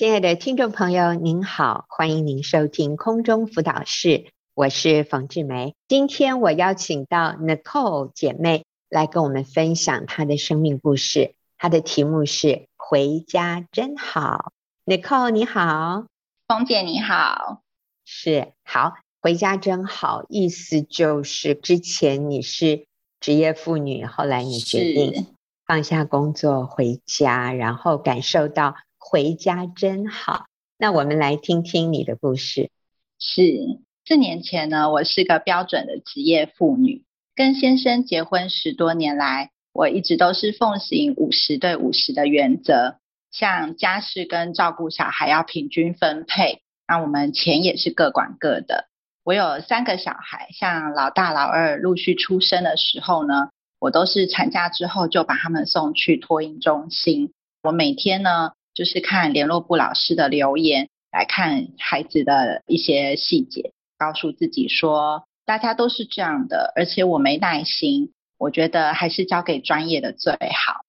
[0.00, 5.74] 亲爱的听众朋友，您好，欢迎您收听空中辅导室，我是冯志梅。
[5.88, 14.52] 今天我邀请到 Nicole 姐妹来跟我们分享她的生命故事，她的题目是“回家真好”。
[14.86, 16.06] Nicole 你好，
[16.48, 17.60] 冯姐你好，
[18.06, 22.86] 是好，回家真好，意思就是之前你是
[23.20, 25.26] 职业妇女，后来你决定
[25.66, 28.76] 放下工作回家，然后感受到。
[29.00, 30.44] 回家真好。
[30.78, 32.70] 那我们来听听你的故事。
[33.18, 37.02] 是四年前呢，我是个标准的职业妇女，
[37.34, 42.98] 跟先生结婚十多年来，我一直都是奉行五十对五十的原则，
[43.30, 48.86] 像家事跟照顾小孩要平均分配，那我们钱也是各管各的。
[49.24, 57.32] 我有三个小孩，像老大、老二陆续出生的时候呢，我都是产假之后就把他们送去托婴中心。
[57.62, 58.52] 我每天呢。
[58.74, 70.84] 就是看联络部老师的留言，来看孩子的一些细节，告诉自己说，大家都是这样的，而且我没耐心，我觉得还是交给专业的最好。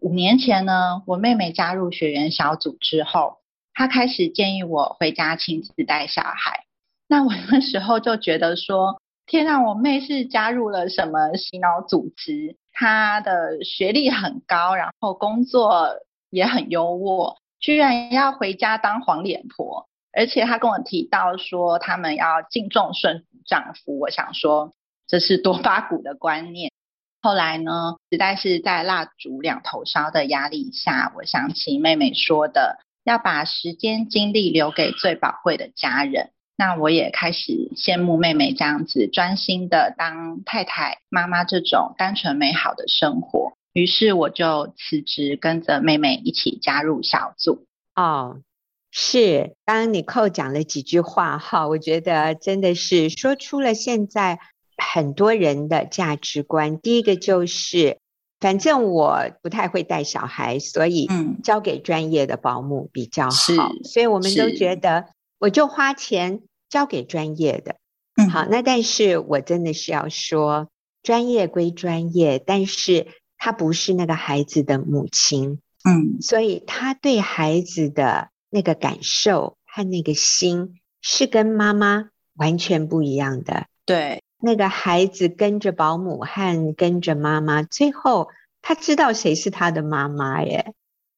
[0.00, 3.36] 五年前呢，我妹妹加入学员小组之后，
[3.74, 6.64] 她开始建议我回家亲自带小孩。
[7.06, 12.56] 那我那时候就觉得说，天啊，我妹是加入了什么洗脑组织？
[12.72, 15.90] 她的学历很高，然后工作。
[16.32, 23.98] 也很优渥，居然要回家当黄脸婆，而且她跟我提到说他们要敬重顺服丈夫。
[23.98, 24.72] 我想说
[25.06, 26.72] 这是多八股的观念。
[27.20, 36.30] 后来呢，实在是在蜡烛两头烧的压力下，我想起妹妹说的，要把时间精力留给最宝贵的家人。
[36.56, 43.52] 那我也开始羡慕妹妹这样子专心的当太太、妈妈这种单纯美好的生活。
[43.72, 47.66] 于是我就辞职，跟着妹妹一起加入小组。
[47.94, 48.42] 哦，
[48.90, 54.40] 是，刚刚 Nicole 讲了几句话哈，我觉得真的是说出了现在
[54.76, 56.78] 很多人的价值观。
[56.78, 57.96] 第一个就是，
[58.40, 61.08] 反正我不太会带小孩，所以
[61.42, 63.72] 交给专业的保姆比较好。
[63.72, 65.06] 嗯，所以我们都觉得，
[65.38, 67.76] 我就花钱交给专业的。
[68.16, 70.68] 嗯，好，那但是我真的是要说，
[71.02, 73.06] 专业归专业，但是。
[73.44, 83.66] 她不是那个孩子的母亲，嗯，所以她对孩子的那个感受和那个心是跟妈妈完全不一样的。
[83.84, 88.28] 对，那个孩子跟着保姆和跟着妈妈，最后
[88.60, 90.72] 他知道谁是他的妈妈耶。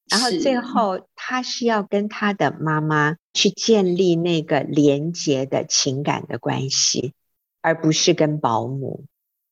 [0.08, 7.12] 然后最后他是要跟他的妈妈去建立那个连结的情感的关系，
[7.60, 9.04] 而不是跟保姆。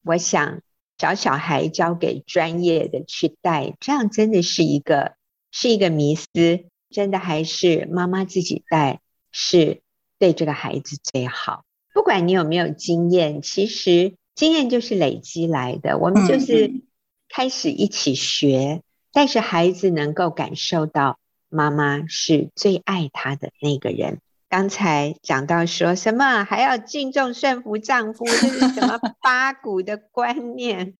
[0.04, 0.62] 我想。
[1.02, 5.16] 小小孩交给专业的去带，这样真的是一个
[5.50, 6.28] 是一个迷思。
[6.90, 9.00] 真的还是妈妈自己带
[9.32, 9.80] 是
[10.20, 11.64] 对这个孩子最好。
[11.92, 15.98] 不管你有没有经验，其实经验就是累积来的。
[15.98, 16.70] 我们就是
[17.28, 18.82] 开始一起学，
[19.12, 24.20] 但是孩子能够感受到妈妈是最爱他的那个人。
[24.52, 30.92] 刚才讲到说什么还要敬重顺服丈夫，这是什么 八股的观念？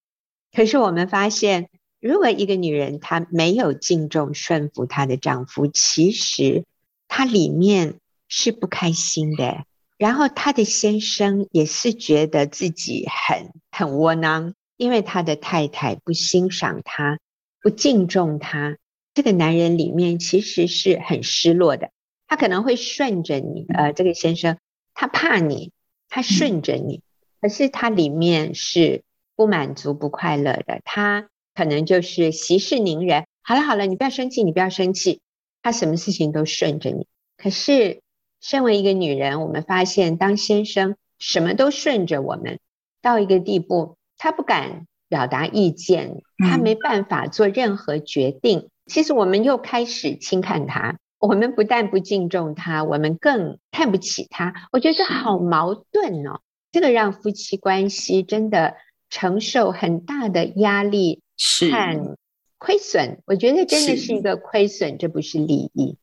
[0.56, 1.68] 可是我们发现，
[2.00, 6.64] 如果一个女人她没有敬重顺服她的丈夫，其实
[7.08, 7.96] 她里面
[8.26, 9.66] 是不开心的。
[9.98, 17.19] 然后她的先生也是觉得自己很很窝囊，因为他的太太不欣赏他，
[17.60, 18.78] 不敬重他。
[19.12, 21.90] 这个男人里面其实是很失落的。
[22.32, 24.56] 他可能会顺着你，呃，这个先生
[24.94, 25.70] 他怕你，
[26.09, 27.03] 他顺着你，
[27.43, 29.03] 可是他里面是
[29.37, 30.81] 不满足、不快乐的。
[30.82, 33.26] 他可能就是息事宁人。
[33.43, 35.20] 好了好了，你不要生气，你不要生气。
[35.62, 37.06] 他什么事情都顺着你。
[37.37, 38.00] 可是
[38.41, 42.60] 身为一个女人，我们发现，当先生什么都顺着我们，
[43.03, 48.70] 到一个地步，他不敢表达意见，他没办法做任何决定。
[48.87, 50.97] 其实我们又开始轻看他。
[51.22, 54.69] 我们不但不敬重他，我们更看不起他。
[54.72, 56.40] 我觉得这好矛盾哦，
[56.72, 58.74] 这个让夫妻关系真的
[59.08, 61.22] 承受很大的压力
[61.70, 62.16] 和
[62.58, 63.22] 亏损。
[63.24, 65.96] 我觉得真的是一个亏损，这不是利益。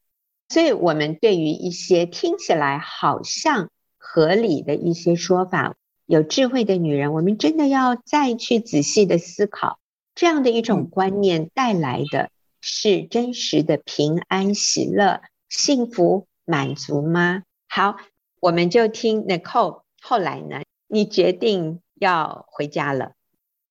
[0.48, 5.75] 所以，我们对于一些听起来好像合理的一些说法，
[6.06, 9.80] 有智慧的女人，我们真的要再去仔细的思考，
[10.15, 12.30] 这样的一种观念带来的。
[12.62, 17.44] 是真实的平安、喜乐、幸福、满足吗？
[17.68, 17.98] 好，
[18.42, 19.84] 我们就听 Nicole。
[20.02, 20.62] 后来呢？
[20.88, 23.12] 你决定要回家了。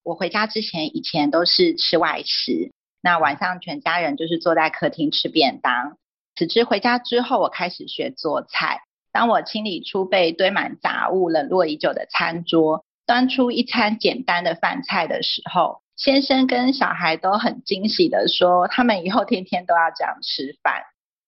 [0.02, 2.70] 我回家之前，以前都是吃外食。
[3.00, 5.96] 那晚上全家人就是坐在客厅吃便当。
[6.36, 8.82] 辞职回家之后，我开始学做菜。
[9.10, 20.84] 当我清理出被堆满杂物、冷落已久的餐桌，端出一餐简单的饭菜的时候，先生跟小孩都很惊喜的说：“他们以后天天都要这样吃饭。”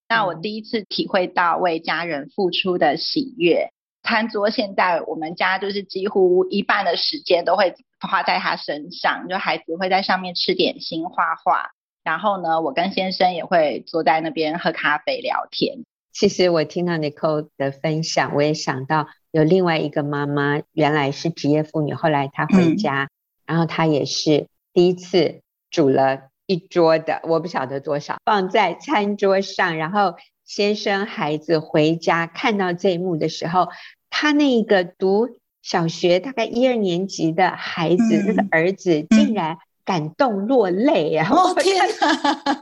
[0.07, 3.69] 那我第一次体会到为家人付出的喜悦。
[4.03, 11.71] 餐桌现在我们家就是几乎一半的时间都会花在他身上，就孩子会在上面吃点心、画画，
[12.03, 15.79] 然后呢，我跟先生也会坐在那边喝咖啡聊天。
[16.13, 23.09] 其实我听到 Nicole 的分享，我也想到有另外一个妈妈，原来是职业妇女，后来她回家，嗯、
[23.45, 30.15] 然后她也是第一次煮了一桌的，我不晓得多少，放在餐桌上，然后
[30.45, 33.67] 先生孩子回家看到这一幕的时候，
[34.09, 35.29] 他那一个读
[35.61, 41.29] 小学大概一二年级的孩子，嗯、那个儿子竟然感动落泪啊！
[41.31, 42.61] 哦天哪！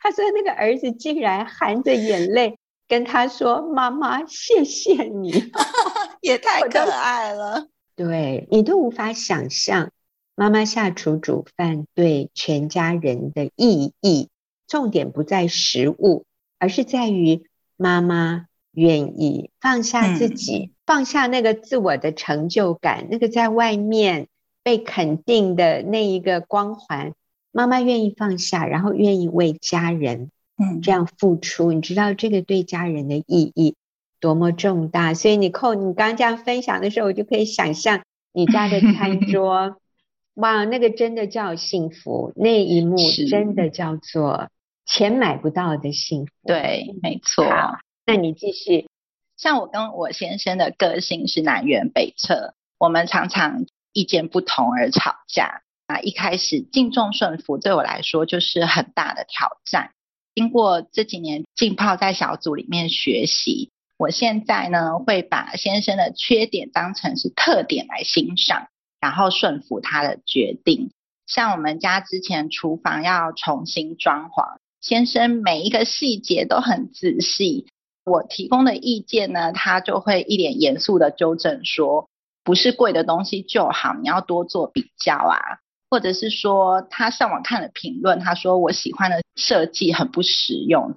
[0.00, 2.56] 他说：“那个儿子竟然含着眼泪
[2.86, 5.52] 跟他说：‘妈妈，谢谢你，
[6.22, 7.66] 也太可爱了。’
[7.96, 9.90] 对，你都无法想象
[10.38, 14.28] 妈妈下厨煮饭对全家人的意义。
[14.68, 16.26] 重点不在食物，
[16.60, 17.42] 而是在于
[17.76, 24.28] 妈妈愿意放下自己，嗯、放下那个自我的成就感，那个在外面
[24.62, 27.14] 被肯定的那一个光环。”
[27.50, 31.72] 妈妈愿意放下，然后愿意为家人，嗯，这样付出。
[31.72, 33.74] 嗯、你知道这个对家人的意义
[34.20, 35.14] 多么重大。
[35.14, 38.02] 所以你扣你刚刚这样分享的时候，我就可以想象
[38.32, 39.80] 你家的餐桌，
[40.38, 42.96] 哇，那个真的叫幸福，那一幕
[43.28, 44.48] 真的叫做
[44.86, 46.32] 钱买不到的幸福。
[46.46, 47.44] 对，没错。
[48.06, 48.86] 那你继续。
[49.36, 55.62] 像我跟我先生的个性是南辕北辙，我们常常意见不同而吵架。
[55.88, 59.90] 啊，一开始敬重顺服对我来说就是很大的挑战。
[60.34, 68.68] 经过这几年浸泡在小组里面学习，我现在呢会把先生的缺点当成是特点来欣赏，
[69.00, 70.90] 然后顺服他的决定。
[71.26, 77.66] 像我们家之前厨房要重新装潢，先生每一个细节都很仔细，
[78.04, 82.08] 我提供的意见呢，他就会一脸严肃的纠正说
[82.42, 85.36] ：“不是贵的东西就好，你要多做比较啊。”
[85.90, 90.94] 或者是说他上网看了评论，他说我喜欢的设计很不实用。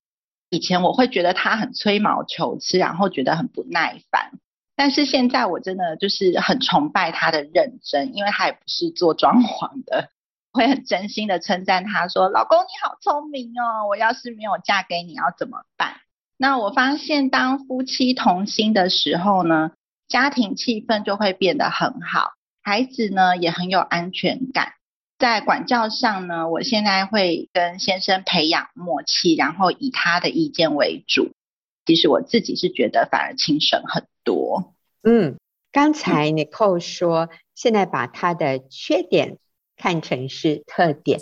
[0.49, 4.33] 以前我会觉得他很吹毛求疵，然后觉得很不耐烦。
[4.81, 10.09] 但是现在我真的就是很崇拜他的认真，因为他也不是做装潢的，
[10.51, 15.97] 会很真心的称赞他说：“老公你好聪明哦，我要是没有嫁给你要怎么办？”
[16.35, 19.73] 那我发现当夫妻同心的时候呢，
[20.07, 22.31] 家庭气氛就会变得很好，
[22.63, 24.73] 孩子呢也很有安全感。
[25.19, 31.33] 在管教上呢，我现在会跟先生培养默契，然后以他的意见为主。
[31.85, 34.73] 其实我自己是觉得反而轻省很多。
[35.03, 35.37] 嗯，
[35.71, 39.37] 刚才 Nicole 说，现在把他的缺点
[39.75, 41.19] 看成是特点。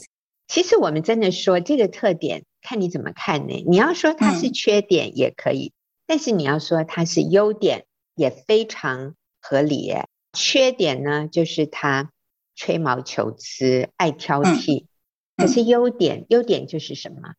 [0.48, 3.64] 其实我们真的说这个特点，看你怎么看呢？
[3.68, 5.74] 你要说它是缺点也可以，嗯、
[6.08, 7.86] 但是你要说它是优点
[8.16, 9.94] 也非常合理。
[10.34, 12.12] 缺点呢，就是他。
[12.62, 14.88] 吹毛求疵，爱挑剔，嗯、
[15.38, 17.36] 可是优点，优点就是什么？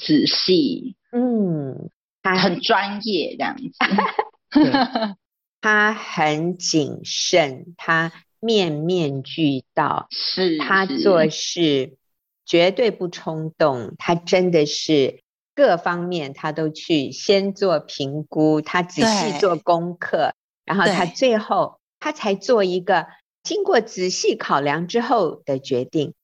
[0.00, 1.90] 仔细，嗯，
[2.22, 3.68] 他很专业这样子。
[5.60, 11.96] 他很谨慎，他面面俱到，是他做事
[12.44, 15.22] 绝对不冲动，他真的是
[15.54, 20.34] 各方面他都去先做评估，他仔细做功课，
[20.64, 23.06] 然后他最后他才做一个。
[23.42, 26.14] 经过仔细考量之后的决定，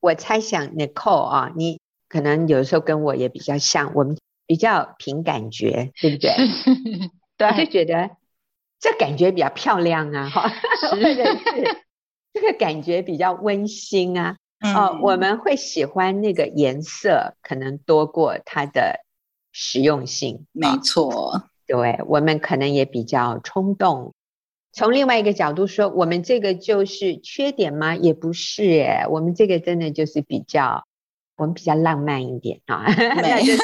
[0.00, 6.32] 我猜想 Nicole 啊，你可能有时候跟我也比较像，我们比较凭感觉，对不对？
[7.50, 8.10] 对，就觉得
[8.78, 10.48] 这感觉比较漂亮啊， 哈，
[10.90, 11.82] 或者是。
[12.34, 14.38] 这个感觉比较温馨啊，
[14.74, 19.00] 哦，我们会喜欢那个颜色，可能多过它的
[19.52, 20.46] 实用性。
[20.50, 24.14] 没错，对，我们可能也比较冲动。
[24.72, 27.94] 从另外一个角度说，我们这个就是缺点吗？
[27.94, 30.86] 也不是耶，我们这个真的就是比较，
[31.36, 33.62] 我们比较浪漫一点啊， 那就是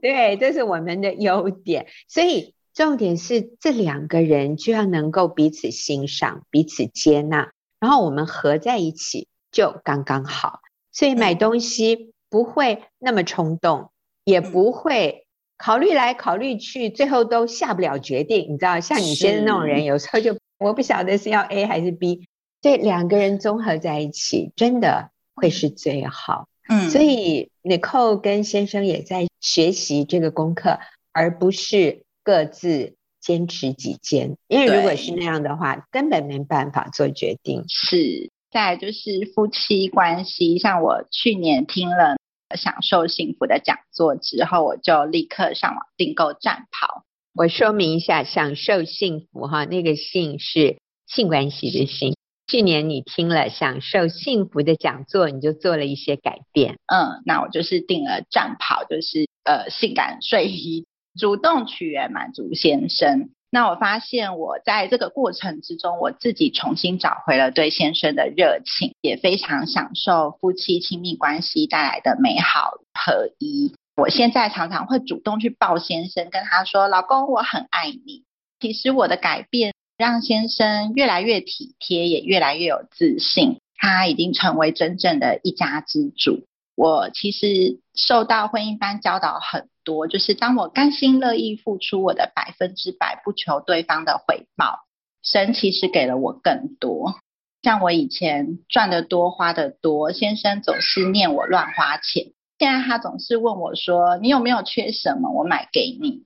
[0.00, 1.86] 对，这是我们的优点。
[2.08, 10.60] 所以重点是这两个人就要能够彼此欣赏、彼此接纳，然后我们合在一起就刚刚好。
[10.92, 13.90] 所以买东西不会那么冲动，
[14.24, 15.26] 也不会。
[15.58, 18.52] 考虑来考虑去，最后都下不了决定。
[18.52, 22.26] 你知道，像你先生那种人，有时候就我不晓得是要 A 还是 B。
[22.60, 26.48] 对，两个人综合在一起，真的会是最好。
[26.68, 30.80] 嗯，所以 Nicole 跟先生也在学习这个功课，
[31.12, 34.36] 而不是各自坚持己见。
[34.48, 37.64] 因为如果是那样的话，根本没办法做决定。
[37.68, 42.16] 是，再就是夫妻关系，像我去年听了
[42.56, 47.04] 享受幸福的讲座之后，我就立刻上网订购战袍。
[47.34, 50.76] 我说明一下，享受幸福哈，那个幸是
[51.06, 52.14] 性关系的性。
[52.46, 56.76] 去年你听了享受幸福的讲座，你就做了一些改变。
[56.92, 60.84] 嗯，那我就是订了战袍，就是呃性感睡衣，
[61.18, 63.30] 主动取悦满足先生。
[63.50, 73.74] 那我发现我在这个过程之中，我自己重新找回了对先生的热情，也非常享受夫妻亲密关系带来的美好合一。
[73.94, 78.24] 我现在常常会主动去抱先生，跟他说：“老公，我很爱你。”
[78.58, 83.58] 其实我的改变让先生越来越体贴，也越来越有自信。
[83.76, 86.46] 他已经成为真正的一家之主。
[86.74, 94.80] 我其实受到婚姻班教导很多，就是当我甘心乐意付出我的百分之百，不求对方的回报，
[95.22, 97.16] 神其实给了我更多。
[97.62, 102.32] 像我以前赚得多，花得多，先生总是念我乱花钱。
[102.58, 105.30] 现在他总是问我说：“你有没有缺什么？
[105.30, 106.24] 我买给你。”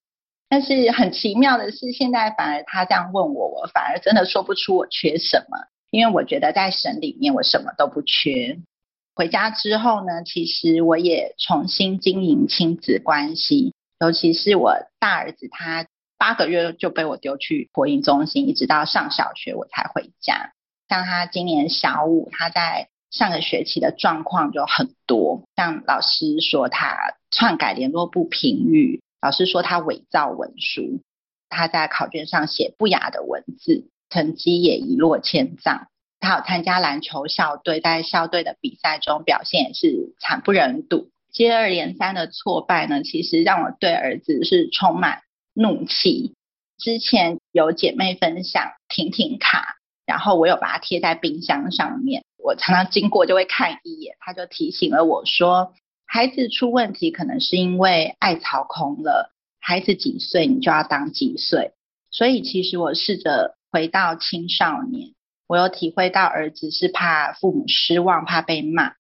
[0.48, 5.58] 但是很奇妙的是，现在反而他这样问我，我反而真的说不出我缺什么，
[5.90, 8.58] 因为我觉得在神里面我什么都不缺。
[9.16, 20.52] 回家之后呢，其实我也重新经营亲子关系，尤其是我大儿子，他八个月就被我丢去托婴中心，一直到上小学我才回家。
[20.88, 22.88] 像他今年小五，他在。
[23.12, 31.00] 上个学期的状况就很多，像老师说他篡改联络簿评语，老师说他伪造文书，
[31.48, 35.86] 他在考卷上写不雅的文字，成绩也一落千丈。
[36.20, 41.10] 他有参加篮球校队，在校队的比赛中表现也是惨不忍睹。
[41.32, 45.20] 接二连三的挫败呢，其实让我对儿子是充满
[45.52, 46.32] 怒气。
[46.78, 52.22] 之前有姐妹分享婷婷卡，然后我有把它贴在冰箱上面。
[52.42, 55.74] 我常常经过就会看一眼，他就提醒了我说，
[56.06, 59.32] 孩子出问题可能是因为爱操空了。
[59.58, 61.72] 孩子几岁你就要当几岁，
[62.10, 65.10] 所以其实我试着回到青少年，
[65.46, 68.94] 我有体会到儿子是怕父母失望，怕被骂。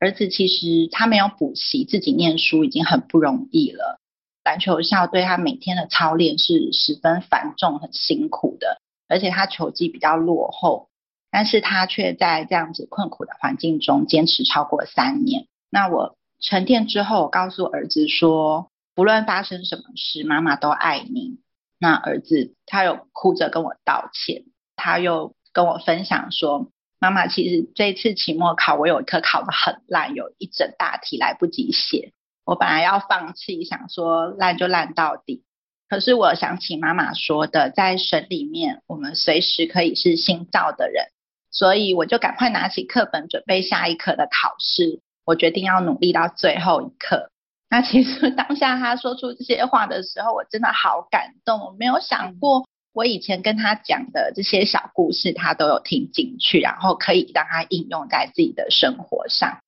[0.00, 4.00] 儿子其实他没有补习，自己念书已经很不容易了。
[4.44, 10.88] 篮球校对他每天的操练是十分繁重、很辛苦的，而且他球技比较落后。
[11.30, 15.46] 但是他却在这样子困苦的环境中坚持超过三年。
[15.68, 21.40] 那我沉淀之后，我告诉儿子说，不论发生什么事，妈妈都爱你。
[21.78, 24.44] 那儿子他有哭着跟我道歉，
[24.76, 26.68] 他又跟我分享说，
[26.98, 32.12] 妈妈其实这次期末考我有一科考得很烂，有一整大题来不及写。
[32.44, 35.44] 我本来要放弃，想说烂就烂到底。
[35.88, 41.06] 可是我想起妈妈说的，在神里面，我们随时可以是新造的人。
[41.50, 47.30] 所以我就赶快拿起课本准备下一科的考试，我决定要努力到最后一刻。
[47.70, 51.60] 那其实 当下他说出这些话的时候，我真的好感动。
[51.60, 59.58] 我没有想过，我以前跟他讲的这些小故事，他都有听进去，然后可以让他应用在自己的生活上。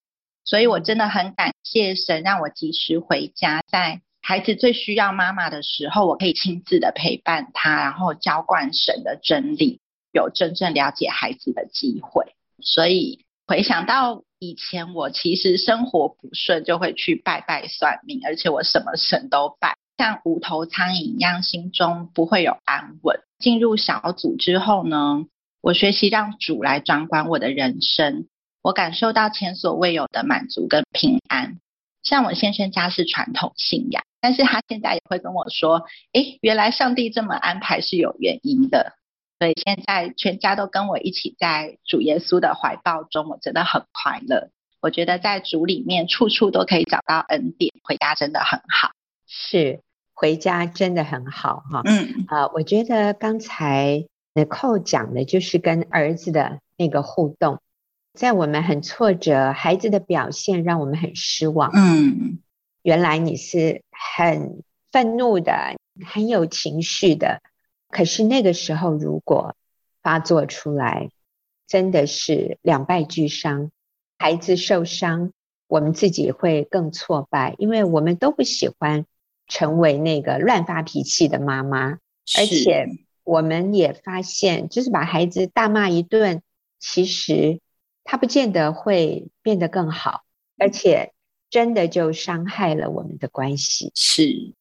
[0.44, 9.80] 所以我真的很感谢神，让我及时回家，在孩子最需要妈妈的时候，我可以亲自的陪伴他，然后浇灌神的真理。
[10.12, 23.20] 有真正了解孩子的机会，所以回想到以前，我其实生活不顺，就会去拜拜算命，而且我什么神都拜，像无头苍蝇一样，心中不会有安稳。
[23.38, 25.26] 进入小组之后呢，
[25.60, 28.26] 我学习让主来掌管我的人生，
[28.62, 31.58] 我感受到前所未有的满足跟平安。
[32.02, 38.92] 像我先生家是传统信仰，但是他现在也会跟我说：“诶，原来上帝这么安排是有原因的。”
[39.38, 44.50] 所以现在全家都跟我一起在主耶稣的怀抱中，我真的很快乐。
[44.80, 48.92] 我觉得在主里面，处处都可以找到恩典，回家真的很好。
[49.26, 49.80] 是，
[50.16, 51.82] 回家真的很好哈。
[51.84, 57.60] 嗯，啊、呃，我觉得刚才 Nicole 讲的就是跟儿子的那个互动，
[58.14, 61.70] 在我们很挫折，孩子的表现让我们很失望。
[61.74, 62.38] 嗯，
[62.82, 67.42] 原来你是很愤怒的，很有情绪的。
[67.90, 69.54] 可是那个时候，如果
[70.02, 71.10] 发作出来，
[71.66, 73.70] 真的是两败俱伤，
[74.18, 75.32] 孩子受伤，
[75.68, 79.04] 我们自己会更挫败，因为我们都不喜欢
[79.46, 81.98] 成为那个乱发脾气的妈妈，
[82.36, 82.86] 而且
[83.24, 86.42] 我们也发现，就是把孩子大骂一顿，
[86.78, 87.60] 其实
[88.04, 90.22] 他不见得会变得更好，
[90.58, 91.12] 而且
[91.50, 93.92] 真的就伤害了我们的关系。
[93.94, 94.52] 是，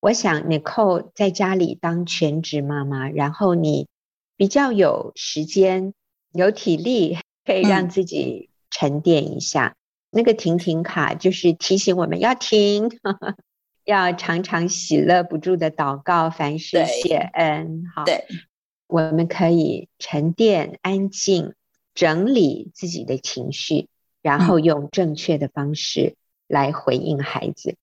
[0.00, 3.88] 我想 Nicole 在家里当全职妈妈，然后你
[4.36, 5.94] 比较有时间、
[6.32, 9.76] 有体力，可以让自己沉淀一下。
[10.10, 12.90] 嗯、那个停停卡就是提醒我们要停，
[13.84, 17.84] 要常常喜乐不住的祷告，凡事谢恩。
[17.94, 18.24] 好，对，
[18.86, 21.54] 我们可以沉淀、安静。
[21.96, 23.86] 整理自己的情绪，
[24.20, 26.16] 然后用正确的方式
[26.48, 27.76] 来回应孩子，嗯、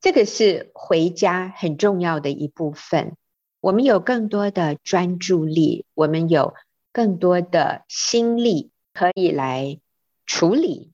[0.00, 3.12] 这个是回家很重要的一部分。
[3.60, 6.54] 我们有更多的专注力，我们有
[6.94, 9.78] 更多的心力，可以来
[10.24, 10.92] 处理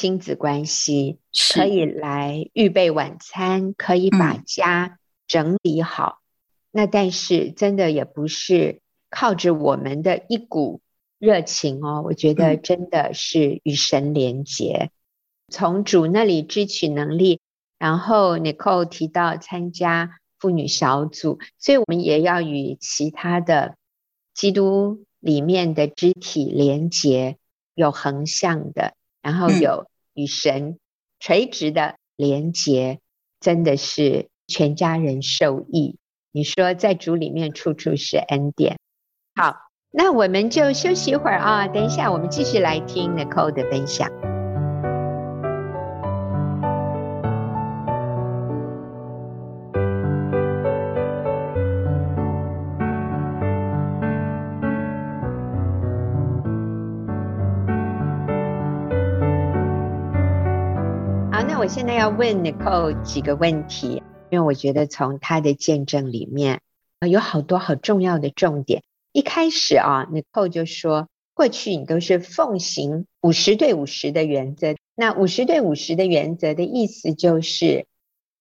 [0.00, 1.18] 亲子关系，
[1.52, 6.22] 可以来预备晚餐，可以把家整理好。
[6.22, 6.24] 嗯、
[6.70, 8.80] 那但是真的也不是
[9.10, 10.80] 靠着我们的一股。
[11.18, 14.90] 热情哦，我觉得真的是与神连结，嗯、
[15.52, 17.40] 从主那里支取能力。
[17.78, 23.76] 然后 Nicole 提到参加妇女小组，所以我们也要与其他的
[24.32, 27.36] 基督里面的肢体连结，
[27.74, 29.89] 有横向的，然后有
[30.20, 30.78] 与神
[31.18, 33.00] 垂直的连结，
[33.40, 35.96] 真的是全家人受益。
[36.32, 38.78] 你说在主里面处处是恩典，
[39.34, 39.56] 好。
[39.92, 44.08] 那我们就休息一会儿啊，等一下我们继续来听 Nicole 的分享。
[61.70, 66.62] 现在要问 Nicole 几个问题，因为我觉得从他的见证里面
[66.98, 68.82] 啊有好多好重要的重点。
[69.12, 74.74] 一开始啊，Nicole 就说，过去你都是奉行五十对五十的原则。
[74.96, 77.86] 那五十对五十的原则的意思就是，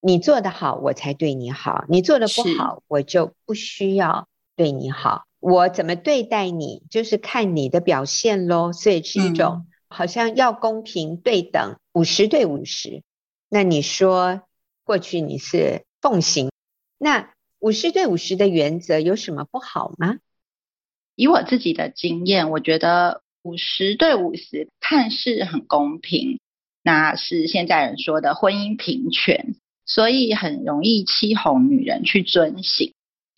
[0.02, 5.26] 你做得好，我才对你好；你做得不好，我就不需要对你好。
[5.40, 8.74] 我怎么对待你，就是看你的表现喽。
[8.74, 13.04] 所以是一种好像要公平对等，五十对五十。
[13.50, 14.44] 那你说
[14.84, 16.52] 过去你是奉行，
[17.00, 20.18] 那五十对五十的原则有什么不好吗？
[21.16, 26.40] 以我自己的经验，我觉得五十对五十看似很公平，
[26.84, 32.94] 那是现在人说的婚姻平权，所以很容易欺哄女人去遵行。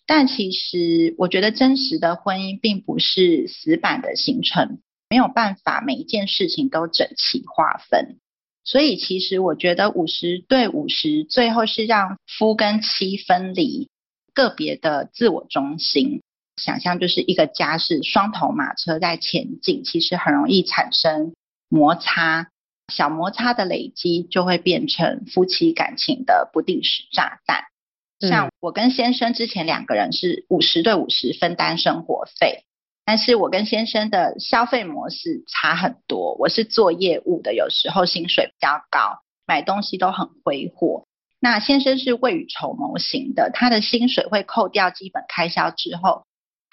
[0.06, 8.18] 但其实我觉得真实的婚姻并不是死板的形成，没有办法每一件事情都整齐划分。
[8.64, 13.88] 所以其实我觉得五十对五十最后是让夫跟妻分离，
[14.34, 16.22] 个别的自我中心。
[16.56, 21.34] 想象就是一个家是双头马车在前进，其实很容易产生
[21.68, 22.48] 摩擦，
[22.92, 27.64] 小摩擦的累积就会变成夫妻感情的不定时炸弹。
[28.20, 32.64] 嗯、像我跟先生之前两个人是五十对五十分担生活费，
[33.04, 36.34] 但是我跟先生的消费模式差很多。
[36.38, 41.04] 我是做业务的，有时候薪水比较高，买东西都很挥霍。
[41.40, 46.24] 那先生是未雨绸缪型的，他的薪水会扣掉基本开销之后。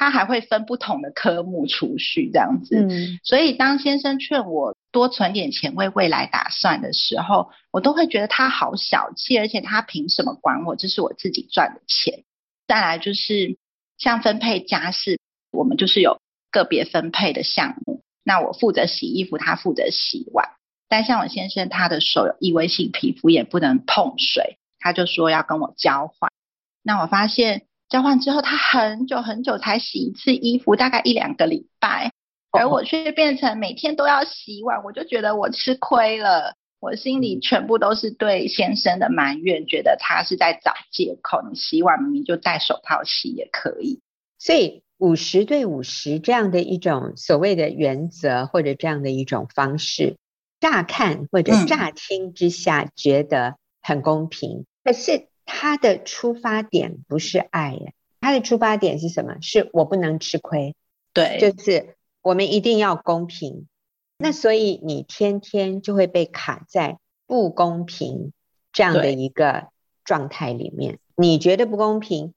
[0.02, 10.78] 他还会分不同的科目储蓄这样子，嗯，所以当先生劝我多存点钱为未来打算的时候，我都会觉得他好小气，而且他凭什么管我？
[10.78, 12.24] 这是我自己赚的钱。
[12.66, 13.58] 再来就是
[13.98, 15.20] 像分配家事，
[15.52, 16.20] 我们就是有
[16.52, 20.50] 个别分配的项目，那我负责洗衣服，他负责洗碗。
[20.88, 26.32] 但像我先生，他的手有异位性皮肤，也不能碰水，他就说要跟我交换。
[26.84, 27.64] 那我发现。
[27.90, 32.12] 交换之后，他很久很久才洗一次衣服，大概一两个礼拜，
[32.52, 41.42] 而我却变成每天都要洗碗，我就觉得我吃亏了，我心里全部都是对先生的埋怨，觉得他是在找借口。
[41.50, 44.02] 你洗碗明明就戴手套洗也可以，
[44.38, 50.16] 所以五十对五十这样的一种所谓的原则，或者这样的一种方式，
[50.60, 55.28] 乍看或者乍听之下觉得很公平，嗯、可是。
[55.52, 59.38] 他的出发点不是爱呀，他的出发点是什么？
[59.42, 60.76] 是我不能吃亏，
[61.12, 63.66] 对，就是我们一定要公平。
[64.20, 68.32] 那所以你天天就会被卡在不公平
[68.72, 69.70] 这样的一个
[70.06, 71.00] 状态里面。
[71.16, 72.36] 你觉得不公平，他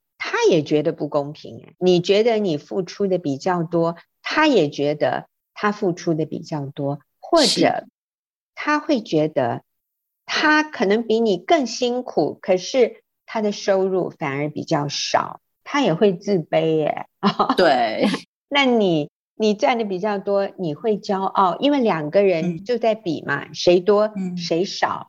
[0.49, 1.73] 也觉得不公平。
[1.79, 7.85] 你觉得你付出的比较多，他也觉得他付出的比较多，或者
[8.55, 9.63] 他会觉得
[10.25, 13.01] 他可能比你更辛苦，可是。
[13.25, 17.07] 他的收入反而比较少，他也会自卑耶。
[17.57, 18.05] 对，
[18.47, 25.07] 那你你赚的比较多，你会骄傲，因为两个人就在比嘛，嗯、谁多谁少，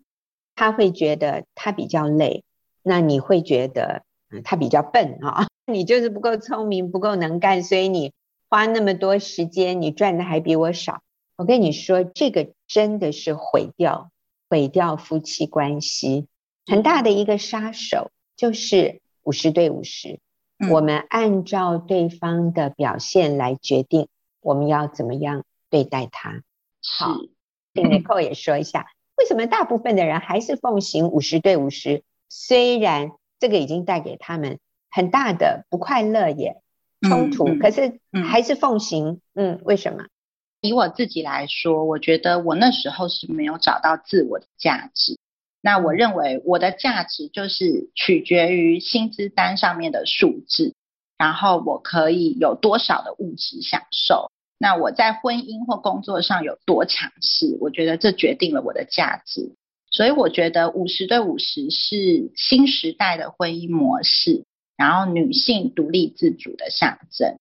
[0.54, 2.44] 他会觉得他比较累，
[2.82, 4.04] 那你会觉得
[4.42, 8.12] 他比较笨啊， 你就是不够聪明，不够能干，所以你
[8.48, 11.02] 花那么多时间，你赚的还比我少。
[11.36, 14.10] 我跟你说，这个真的是毁掉
[14.48, 16.26] 毁掉夫妻关系
[16.66, 20.20] 很大的一个杀手，就是五十对五十。
[20.70, 24.08] 我们按照对方的表现来决定
[24.40, 26.42] 我们要怎么样对待他。
[26.98, 27.16] 好，
[27.74, 32.04] 请 Nicole 也说一下，为什么大部分的人还是奉行五十对五十？
[32.28, 33.10] 虽然
[33.44, 34.58] 这个已经带给他们
[34.90, 36.62] 很大的不快乐也
[37.02, 39.20] 冲突，可是还是奉行。
[39.34, 40.06] 嗯，为什么？
[40.62, 45.18] 以我自己来说，我觉得我那时候是没有找到自我的价值。
[45.60, 50.72] 那我认为我的价值就是取决于薪资单上面的数字，
[51.18, 54.30] 然后我可以有多少的物质享受。
[54.56, 59.52] 那我在婚姻或工作上有多强势，我觉得这决定了我的价值。
[59.94, 64.42] 所以我觉得五十对五十是新时代的婚姻模式，
[64.76, 67.36] 然后女性独立自主的象征。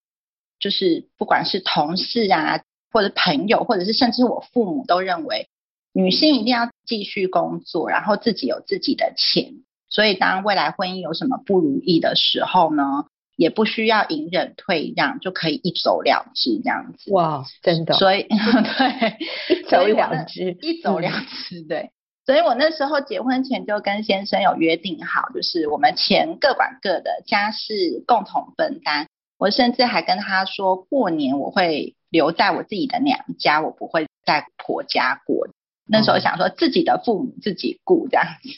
[0.60, 2.62] 就是不管是同事啊，
[2.92, 5.48] 或者朋友，或者是甚至我父母都认为。
[5.92, 17.10] 女性一定要继续工作，然后自己有自己的钱，所以当未来婚姻有什么不如意的时候呢，也不需要隐忍退让，就可以一走了之这样子。
[17.10, 17.94] 哇，真的。
[17.94, 21.10] 所以 对， 一走了之，一走了
[21.48, 21.90] 之，对。
[22.26, 29.08] 所以我那时候结婚前就跟先生有约定好，就是我们钱各管各的，家事共同分担。
[29.36, 35.48] 我甚至还跟他说，过年我会留在我自己的娘家，我不会在婆家过。
[35.86, 38.48] 那时候想说自己的父母自己顾这样子，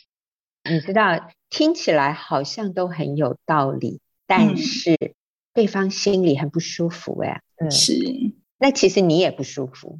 [0.70, 4.96] 你知道听起来好像都很有道理，但是
[5.52, 7.94] 对方心里很不舒服哎，嗯，是，
[8.58, 9.98] 那其实你也不舒服，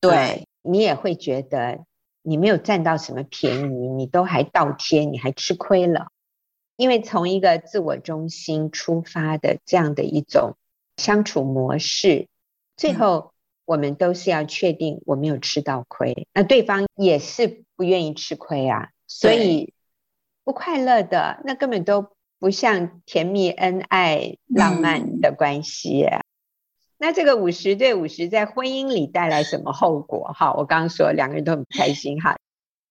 [0.00, 1.84] 对，你也会觉得
[2.26, 6.08] 你没有占到什么便宜，你都还倒贴，你还吃亏了，
[6.76, 10.56] 因为从一个自我中心出发的这样的一种
[10.96, 12.28] 相处模式，
[12.76, 13.32] 最后。
[13.68, 19.74] 我们都是要确定我没有吃到亏，那对方也是不愿意吃亏啊，所以
[20.44, 22.06] 不快乐的那根本都
[22.38, 26.22] 不像甜蜜恩爱浪漫的关系啊。
[26.96, 30.32] 嗯、那这个五十对五十在婚姻里带来什么后果？
[30.34, 32.36] 哈，我刚刚说两个人都很不开心哈。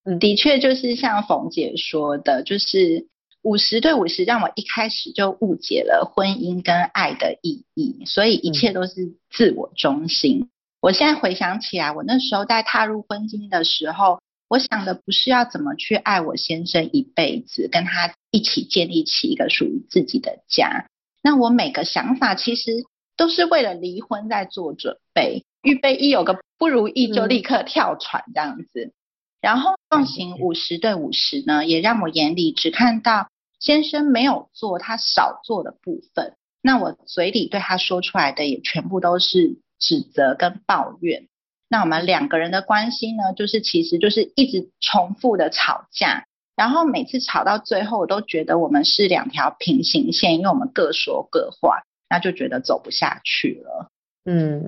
[0.04, 3.08] 嗯，的确就是像冯姐说的，就是
[3.42, 10.42] 五十对五十让我一开始就误解了婚姻跟爱的意义，所以一切都是自我中心。
[10.42, 10.50] 嗯
[10.82, 20.86] 我现在回想起来，我那时候在踏入婚姻的时候，我想的不是要怎么去爱我先生一辈子，跟他一起建立起一个属于自己的家。
[21.24, 22.70] 那我每个想法其实
[23.18, 28.94] 都是为了离婚在做准备，预备一有个不如意就立刻跳船这样子。
[29.42, 39.60] 然后奉行五十对五十呢，也让我眼里只看到先生没有做他少做的部分，那我嘴里对他说出来的也全部都是。
[39.78, 41.28] 指责跟抱怨，
[41.68, 46.26] 那我们两个人的关系呢，就是其实就是一直重复的吵架，
[46.56, 53.92] 然后每次吵到最后，我都觉得我们是两条平行线，因为我们各说各话，那就觉得走不下去了。
[54.26, 54.68] 嗯，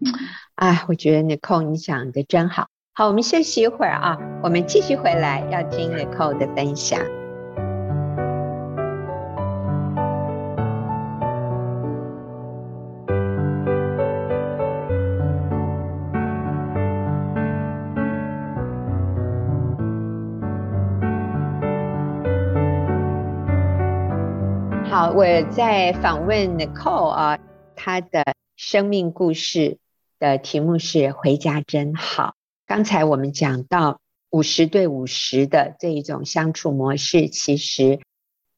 [0.55, 2.67] 哎，我觉得 Nicole 你讲的真好。
[2.93, 7.16] 好，我们休息一会儿啊，我们继续回来要听 Nicole 的分享。
[25.17, 27.39] 我在访问 Nicole 啊，
[27.75, 29.79] 她的生命故事
[30.19, 32.35] 的题目是“回家真好”。
[32.67, 33.99] 刚才我们讲到
[34.29, 37.99] 五十对五十的这一种相处模式，其实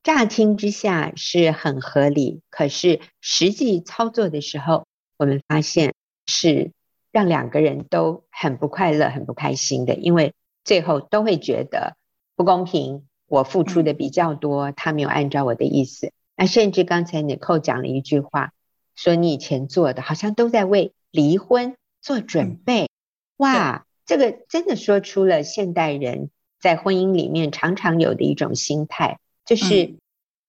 [0.04, 4.86] 乍听之下是很合理，可是实际操作的时候，
[5.17, 5.93] 我们发现
[6.26, 6.74] 是
[7.13, 10.34] 让两个人都很不快乐、很不开心的，因为
[10.65, 11.95] 最后都会觉得
[12.36, 13.06] 不公平。
[13.28, 16.12] 我付出的比较多，他没有按照我的意思。
[16.39, 18.54] 那甚至刚才 Nicole 讲了一句话，
[18.95, 22.89] 说你以前做的好像都在为离婚做准备，
[23.36, 26.30] 哇，这个真的说出了现代人
[26.62, 29.95] 在婚姻里面常常有的一种心态，就是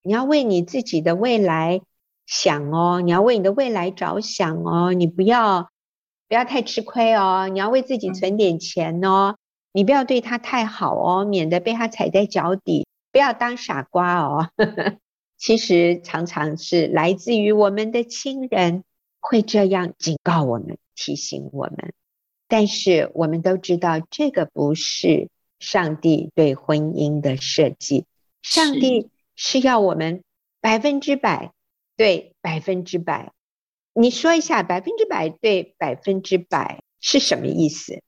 [0.05, 1.81] 你要为你自己的未来
[2.25, 5.71] 想哦，你要为你的未来着想哦，你不要
[6.29, 9.35] 不要太吃亏哦，你要为自己存点钱哦，
[9.73, 14.51] 你不要对他太好哦，免得被他踩在脚底，不要当傻瓜哦。
[15.41, 18.85] 其实常常是来自于我们的亲人
[19.21, 21.95] 会这样警告我们、提醒我们。
[22.47, 28.05] 但是我们都知道，这个不是上帝对婚姻的设计。
[28.43, 30.23] 上帝是要我们
[30.61, 31.55] 百分之百
[31.97, 33.33] 对百分之百。
[33.95, 38.03] 你说一下，百分之百对百分之百是什么意思？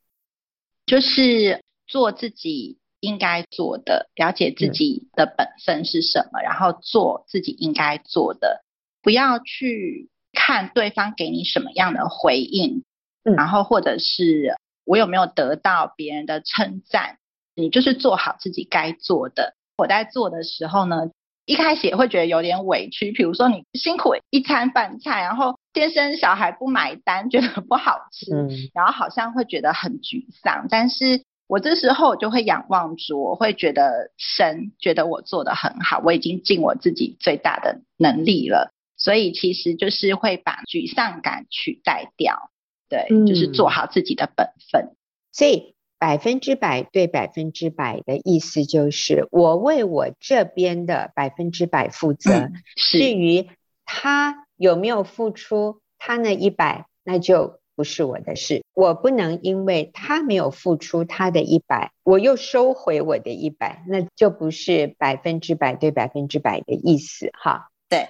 [0.85, 8.63] 就是做自己应该做的，了解自己的本分是什么，嗯、然后做自己应该做的，
[9.03, 12.85] 不要去看对方给你什么样的回应，
[13.25, 14.55] 嗯、然后或者是
[14.87, 17.19] 我有没有得到别人的称赞，
[17.57, 19.55] 你就是做好自己该做的。
[19.77, 21.11] 我在做的时候呢，
[21.45, 30.67] 一开始也会觉得有点委屈，比如说你辛苦一餐饭菜，然后先生小孩不买单，觉得不好吃，嗯、然后好像会觉得很沮丧。
[30.71, 42.51] 但是我这时候我就会仰望主，我会觉得神觉得我做得很好，我已经尽我自己最大的能力了，所以其实就是会把沮丧感取代掉，
[42.89, 44.97] 对，嗯、就是做好自己的本分。
[45.31, 45.75] 所以。
[45.99, 52.33] 百分之百对百分之百的意思就是，我为我这边的百分之百负责。
[52.33, 53.49] 嗯、至于
[53.85, 58.63] 他有没有付出他那一百，那就不是我的事。
[58.75, 67.31] 我不能因为他没有付出他的一百，我又收回我的一百，那就不是百分之百对百分之百的意思。
[67.35, 68.09] 哈，对，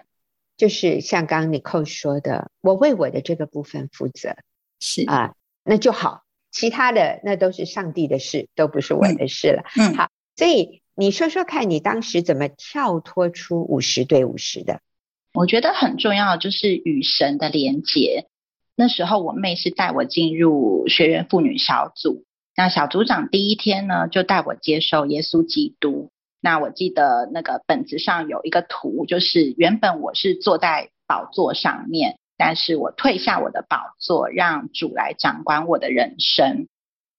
[0.56, 4.36] 就是像刚刚 Nicole 说的，我为我的这个部分负责，
[4.80, 6.22] 是啊，那就好。
[6.50, 9.62] 其他的那都是上帝的事，都不是我的事了。
[9.78, 14.80] 嗯，好，所以你说说看你当时怎么跳脱出五十对五十的？
[15.32, 18.26] 我觉得很重要就是与神的连结。
[18.82, 22.24] 那时候我妹是带我进入学员妇女小组，
[22.56, 26.10] 那小组长第一天呢就带我接受耶稣基督。
[26.40, 32.16] 那我记得那个本子上有一个图，就是原本我是坐在宝座上面。
[32.36, 36.66] 但是我退下我的宝座，让主来掌管我的人生。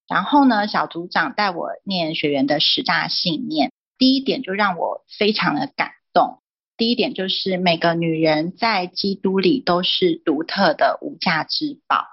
[0.10, 6.40] 然后呢，小组长带我念学员的十大信念，第一点就让我非常的感动。
[6.76, 12.06] 第一点就是每个女人在基督里都是独特的无价之宝。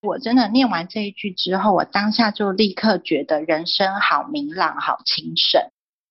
[0.00, 5.60] 我真的念完这一句之后，我当下就立刻觉得人生好明朗、好清省，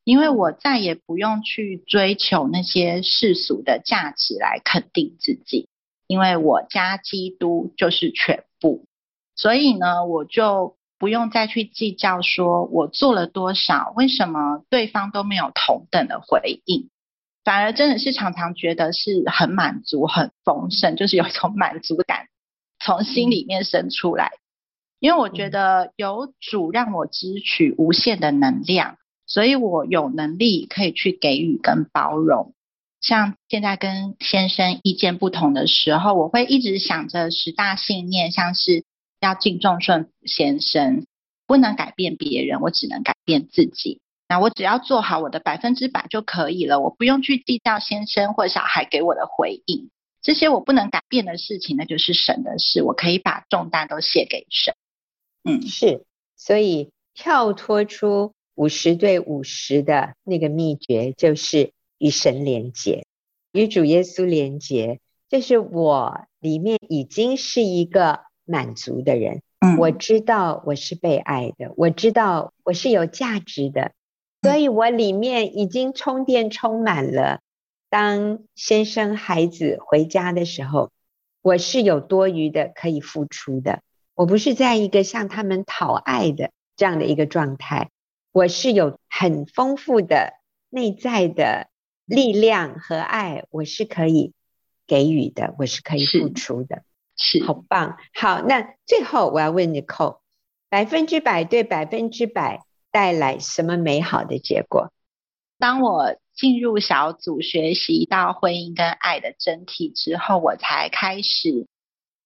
[0.03, 5.67] 因为我再也不用去追求那些世俗的价值来肯定自己。
[6.05, 8.85] 因为我家基督就是全部，
[9.35, 16.89] 所以呢，我就不用再去计较说我做了多少，为什么对方都没有同等的回应，
[17.47, 22.27] 反而真的是常常觉得是很满足、很丰盛，就是有一种满足感
[22.77, 24.31] 从心里面生出来。
[24.99, 32.53] 因为我觉得有主让我支取无限的能量，所以我有能力可以去给予跟包容。
[32.99, 38.83] 像现在跟先生意见不同的时候，我会一直想着十大信念，像是
[39.21, 41.05] 要敬重顺服先生，
[41.45, 44.01] 不能改变别人，我只能改变自己。
[44.27, 49.89] 那我只要做好我的百分之百就可以了，我不用去计较先生或小孩给我的回应。
[50.21, 54.75] 这些我不能改变的事情，那就是神的事，我可以把重担都卸给神。
[55.43, 61.73] 嗯，是，所以跳脱出五十对五十的那个秘诀就是。
[61.99, 63.07] 与神连结，
[63.53, 69.41] 与主耶稣连结，就是我里面已经是一个满足的人。
[69.61, 73.93] 嗯，我知道我是被爱的，我知道我是有价值的，
[74.41, 77.41] 所以我里面已经充电充满了。
[77.89, 80.91] 当先生孩子回家的时候，
[81.41, 83.81] 我是有多余的可以付出的。
[84.13, 87.89] 我不是在一个向他们讨爱的这样的一个状态，
[88.31, 90.33] 我是有很丰富的
[90.69, 91.69] 内在的。
[92.07, 94.31] 力量和爱，我是可以
[94.87, 96.83] 给予的，我是可以付出的，
[97.17, 97.97] 是，好棒。
[98.13, 100.19] 好，那最后我要问你，Nicole，
[100.69, 104.91] 百分之百对百分之百带来什么美好的结果？
[105.59, 111.67] 当我进入小组学习到婚姻跟爱的真谛之后，我才开始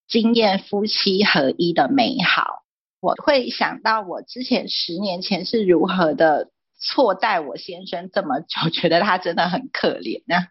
[0.08, 2.64] 经验夫妻合一的美好。
[3.00, 6.50] 我会想到我之前十年前是如何的。
[6.84, 10.48] 错待我先生这么久，觉得他真的很可怜啊。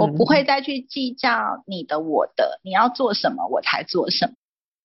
[0.00, 4.32] 我不会再去计较你的我的，你要做什么我才做什么。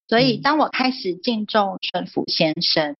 [0.10, 2.98] 所以当我开始敬重顺服先生，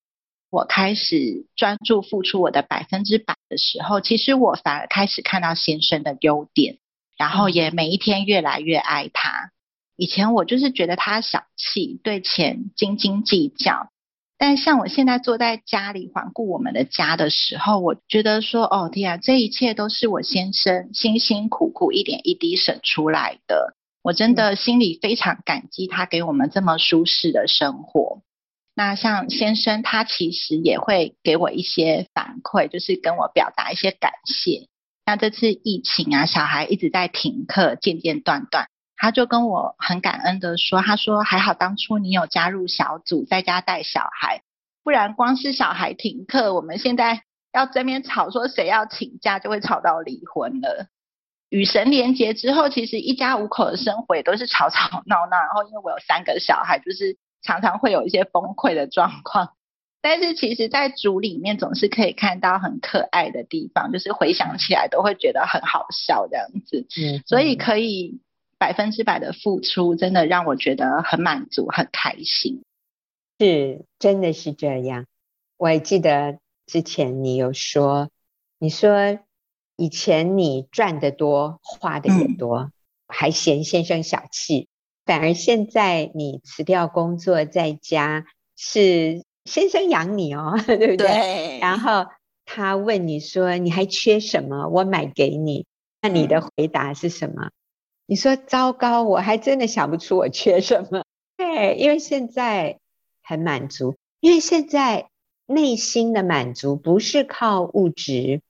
[0.50, 6.78] 我开始专注付出我的百分之百的时候，其实我反而开始看到先生的优点，
[7.18, 9.52] 然后也每一天越来越爱他。
[9.96, 13.90] 以前我就是觉得他小气，对钱斤斤计较。
[14.38, 23.76] 但像我现在坐在家里环顾我们的家的时候，我觉得说，哦天啊，这一切都是我先生辛辛苦苦一点一滴省出来的。
[24.02, 28.22] 我真的心里非常感激他给我们这么舒适的生活。
[28.80, 34.70] 那像先生，他其实也会给我一些反馈，就是跟我表达一些感谢。
[35.06, 44.44] 那这次疫情啊，小孩一直在停课，间间断断，他就跟我很感恩的说：“他说还好当初你有加入小组，在家带小孩，
[44.82, 50.88] 不然光是小孩停课，我们现在要这边吵说谁要请假，就会吵到离婚了。”
[51.52, 55.36] 与神连结之后，其实一家五口的生活也都是吵吵闹闹。
[55.36, 57.18] 然后因为我有三个小孩，就是。
[57.42, 59.54] 常常会有一些崩溃的状况，
[60.02, 66.88] 但是其实，在组里面总是可以看到很可爱的地方，就是回想起来都会觉得很好笑这样子。
[66.98, 68.22] 嗯，所以可以
[68.58, 72.62] 百分之百的付出，真的让我觉得很满足、很开心。
[73.40, 75.06] 是，真的是这样。
[75.58, 78.10] 我还记得之前你有说，
[78.58, 79.20] 你说
[79.76, 82.72] 以前你赚得多，花的也多，嗯，
[83.10, 84.69] 还嫌先生小气。
[85.10, 90.98] 反而现在你辞掉工作在家，是先生养你哦， 对不对？
[90.98, 91.60] 对。
[91.60, 92.06] 然后
[92.46, 94.68] 他问你说：“你还缺什么？
[94.68, 95.66] 我买给你。”
[96.04, 97.46] 那你的回答是什么？
[97.46, 97.52] 嗯、
[98.06, 101.04] 你说：“糟糕，我还真的想不出我缺什么。”
[101.38, 102.78] 对，因为现在
[103.24, 105.10] 很满足，因为现在
[105.48, 108.44] 内心的满足不是靠物质，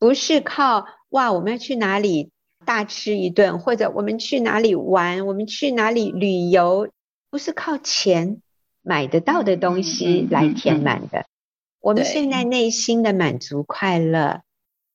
[0.00, 2.32] 不是靠哇，我们要去哪里？
[2.70, 6.88] 大吃一顿，或者我们去哪里玩，我们去哪里旅游，
[7.28, 8.42] 不是靠钱
[8.80, 11.26] 买得到的东西来填满的。
[11.80, 14.42] 我们现在内心的满足、快乐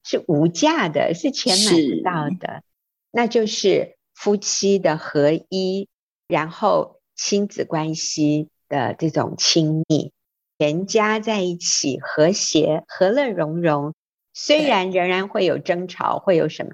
[0.06, 2.64] 是无价的，是钱买不到的。
[3.12, 5.90] 那就是夫妻的合一，
[6.30, 10.14] 然后亲子关系的这种亲密，
[10.58, 13.94] 全家在一起和谐、和乐融融。
[14.34, 16.72] 虽然仍然会有争吵，会有什么。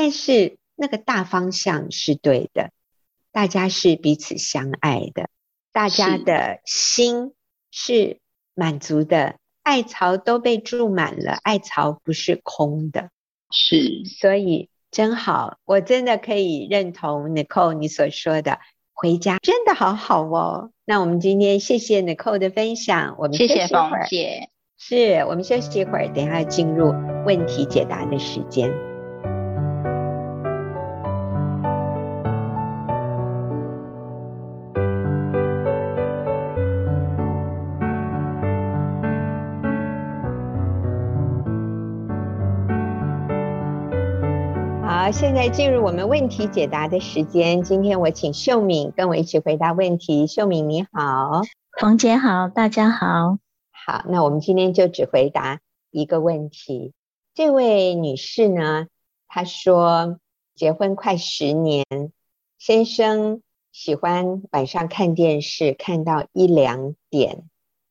[0.00, 2.70] 但是那个大方向是对的，
[3.32, 5.28] 大家是彼此相爱的，
[5.72, 7.34] 大家的心
[7.70, 8.18] 是
[8.54, 13.10] 满足的，爱巢都被注满了，爱巢不是空的，
[13.50, 18.58] 是，所以真好，我真的可以认同 Nicole 你所说的，
[18.94, 20.70] 回家真的好好哦。
[20.86, 26.94] 那我们今天谢谢 Nicole 的分享，我们谢谢凤姐，是我们休息一会儿，等一下进入
[27.26, 28.72] 问题解答的时间。
[45.12, 47.64] 现在进入我们问题解答的时间。
[47.64, 50.28] 今天我请秀敏跟我一起回答问题。
[50.28, 51.42] 秀敏你好，
[51.80, 53.38] 冯姐好，大家好。
[53.72, 56.92] 好，那我们今天就只回答一个问题。
[57.34, 58.86] 这位女士呢，
[59.26, 60.20] 她说
[60.54, 61.84] 结婚快十年，
[62.58, 63.42] 先生
[63.72, 67.42] 喜欢晚上看电视，看到一两点。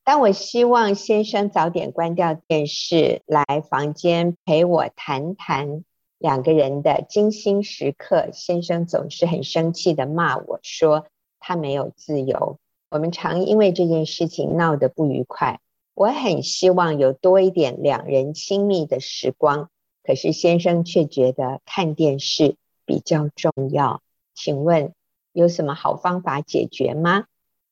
[0.06, 5.84] 当我希望先生早点关掉电视，来房间陪我谈谈。
[6.20, 11.08] 两个人的精心时刻，先生总是很生气的骂我说
[11.40, 12.60] 他没有自由。
[12.90, 15.62] 我们常因为这件事情闹得不愉快。
[15.96, 19.70] 我很希望有多一点两人亲密的时光，
[20.04, 24.02] 可是先生却觉得看电视比较重要。
[24.36, 24.94] 请问
[25.32, 27.28] 有什么好方法解决吗？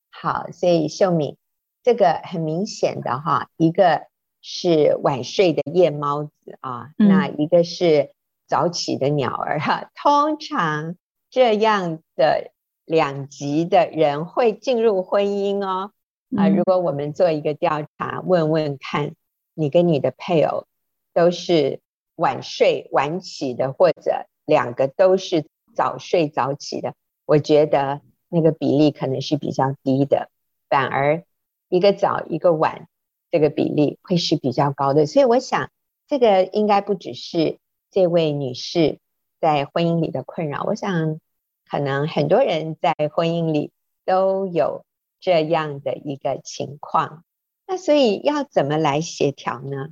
[0.10, 1.36] 好，所以秀敏，
[1.84, 4.08] 这个很明显的哈，一个
[4.42, 6.32] 是晚睡的夜猫子
[6.62, 8.12] 啊，嗯、那一个是。
[8.48, 10.96] 早起的鸟儿哈，通常
[11.30, 12.52] 这样的
[12.86, 15.92] 两极的人会进入婚姻哦。
[16.36, 19.16] 啊，如果我们做一个调查，问问看，
[19.54, 20.66] 你跟你的配偶
[21.14, 21.82] 都是
[22.16, 30.30] 晚睡晚起的，或者两个都是早睡早起的，我觉得那个比例可能是比较低的，
[30.70, 31.24] 反而
[31.68, 32.88] 一个早一个晚，
[33.30, 35.06] 这个比例会是比较高的。
[35.06, 35.70] 所以我想，
[36.08, 37.60] 这个应该不只是。
[37.98, 39.00] 这位女士
[39.42, 41.20] 在婚姻里的困扰，我想
[41.68, 43.72] 可能很多人在婚姻里
[44.06, 44.86] 都有
[45.20, 47.24] 这样的一个情况。
[47.66, 49.88] 那所以要怎么来协调呢？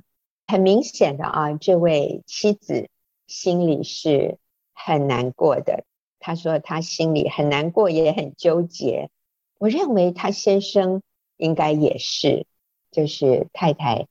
[0.46, 2.88] 很明显的啊，这位妻子
[3.26, 4.38] 心里是
[4.72, 5.82] 很难过的。
[6.20, 9.10] 她说她心里很难过，也很纠结。
[9.58, 11.02] 我认为她先生
[11.38, 12.46] 应该也是，
[12.92, 14.06] 就是太太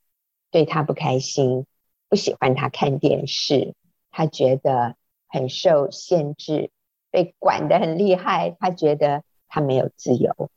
[0.51, 1.65] 对他不开心。
[2.07, 3.73] 不喜欢他看电视，
[4.15, 4.95] 他觉得
[5.27, 6.71] 很受限制，
[7.11, 10.49] 被管得很厉害，他觉得他没有自由。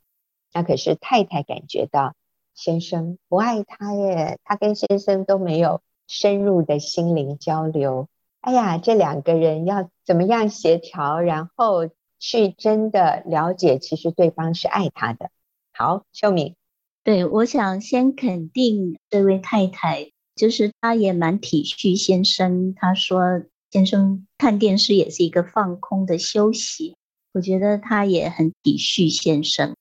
[0.53, 2.15] 那可是太太感觉到
[2.55, 8.07] 先生不爱他耶，他跟先生都没有深入的心灵交流。
[8.39, 15.31] 哎呀，这两个人要怎么样协调，然后去真的了解，其实对方是爱他的。
[15.73, 16.55] 好，秀敏，
[17.03, 22.73] 对，我想先肯定这位太太，就是她也蛮体恤先生。
[22.73, 26.95] 她说，先生看电视也是一个放空的休息。
[27.33, 29.75] 我觉得他也很体恤先生，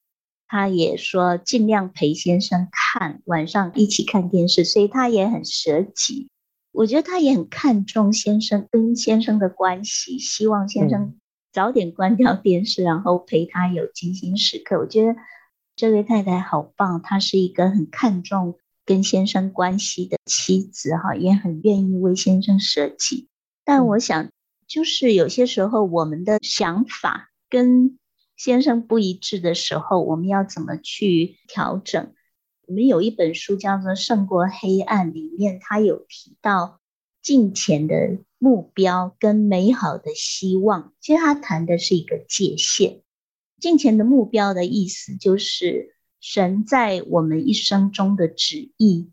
[0.46, 6.28] 他也说尽量陪先生看，晚上一起看电视，所以他也很舍己。
[6.72, 11.18] 我觉得他也很看重先生跟先生的关系，希望先生
[11.52, 14.78] 早点关掉电视，然后陪他有精心时刻。
[14.78, 15.14] 我觉得。
[15.76, 23.28] 这位太太好棒，她是一个很看重跟先生关系的妻子，哈，也很愿意为先生舍己。
[23.68, 24.30] 但我想，
[24.66, 27.98] 就是有些时候我们的想法跟
[28.34, 32.14] 先生不一致的时候，我们要怎么去调整？
[32.66, 36.80] 我们有一本书叫做《胜过黑暗》，里面他有提到
[37.20, 43.02] 金钱的目标跟美好的希望，其实他谈的是一个界限。
[43.60, 49.10] 金钱的目标的意思就是神在我们一生中的旨意，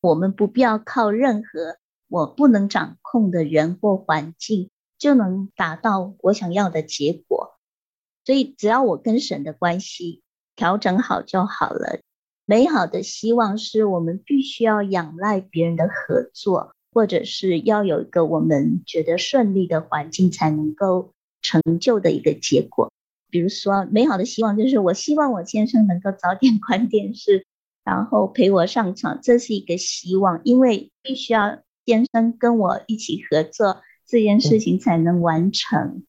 [0.00, 1.78] 我们不必要靠任何
[2.08, 7.58] 我不能掌控的人或环境就能达到我想要的结果。
[8.24, 10.22] 所以只要我跟神的关系
[10.56, 12.00] 调整好就好了。
[12.44, 22.92] 美好的希望是我们必须要仰赖别人的合作，或者是要有一个我们觉得顺利的环境才能够成就的一个结果。
[23.30, 27.44] 比如说，美好的希望就是我希望我先生能够早点 关电视，
[27.84, 36.04] 然后陪我上床，这是一个希望，因为必须要先生跟我一起合作，这件事情才能完成。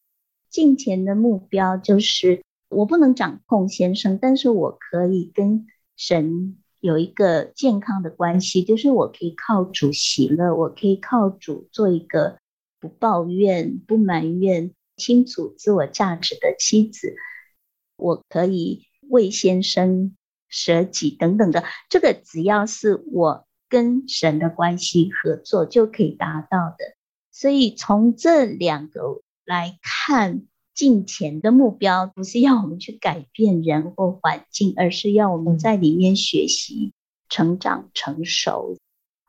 [0.50, 5.66] 金钱的目标就是我不能掌控先生，但是我可以跟
[5.96, 12.38] 神有一个健康的关系，就是我可以靠主喜乐，我可以靠主做一个
[12.78, 14.74] 不抱怨、不埋怨。
[14.96, 17.14] 清楚自我价值的妻子，
[17.96, 20.16] 我可以为先生
[20.48, 26.96] 舍己等等的，这个只要是我跟神的关系合作就可以达到的。
[27.30, 30.42] 所以从这两个来看，
[30.74, 36.92] 金钱的目标不是要我们去改变人或环境，而是要我们在里面学习、
[37.28, 38.76] 成长、成熟。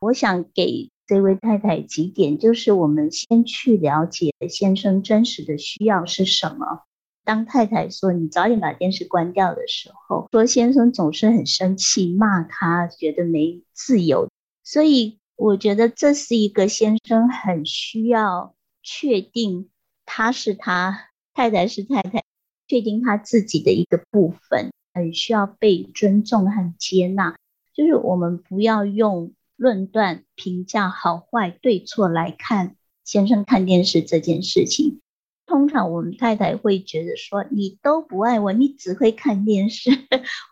[0.00, 0.90] 我想给。
[1.06, 6.84] 这位太太几点，就是我们先去了解先生真实的需要是什么。
[7.24, 14.28] 当太太说你早点把电视关掉的时候，说先生总是很生气，骂他，觉得没自由。
[14.64, 19.70] 所以我觉得这是一个先生很需要确定
[20.06, 22.24] 他是他，太太是太太，
[22.66, 27.36] 确定他自己的一个部分，很需要被尊重和接纳。
[27.74, 29.32] 就是我们不要用。
[29.56, 35.02] 论断、评价好坏、对错来看先生看电视这件事情，
[35.50, 39.90] 通常我们太太会觉得说，你都不爱我，你只会看电视，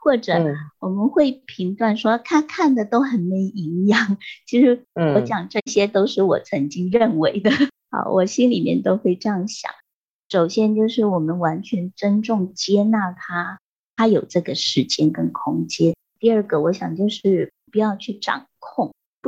[0.03, 0.32] 或者
[0.80, 4.18] 我们会评断说他看的都很没营养。
[4.44, 4.84] 其实
[5.14, 7.49] 我讲这些都是我曾经认为的，
[7.92, 9.70] 好，我心里面都会这样想。
[10.28, 13.61] 首先就是我们完全尊重、接纳他，
[13.94, 15.94] 他有这个时间跟空间。
[16.18, 18.58] 第二个，我想就是不要去掌控。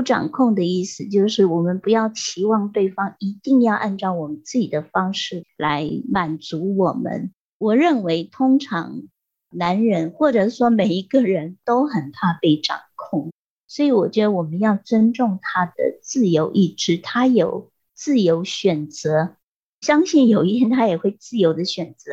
[0.01, 7.35] 不掌控的意思就是，我们不要期望对方一定要按照我们自己的方式来满足我们。
[7.59, 9.03] 我认为，通常
[9.51, 13.31] 男人或者说每一个人都很怕被掌控，
[13.67, 19.37] 所以我觉得我们要尊重他的自由意志，他有自由选择，
[19.83, 22.11] 相信有一天他也会自由的选择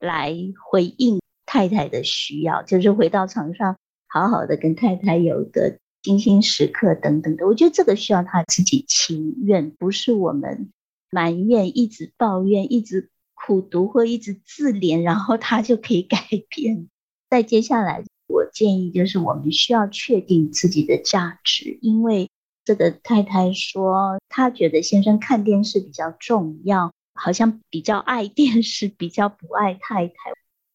[0.00, 0.34] 来
[0.68, 3.76] 回应太太的需要，就是回到床上
[4.08, 5.78] 好好的跟太太有一个。
[6.08, 10.70] 精心时刻等等的，我觉得这个需要他自己情愿，不是我们
[11.10, 16.16] 埋怨、一直抱怨、一直苦读或一直自怜，然后他就可以改
[16.48, 16.88] 变。
[17.28, 22.30] 再接下来，我建议就是我们需要确定自己的价值，因为
[22.64, 30.14] 这个太太说她觉得先生看电视比较重要，好像比较爱电视，比较不爱太太。